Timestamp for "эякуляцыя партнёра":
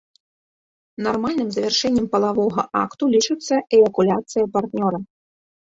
3.79-4.99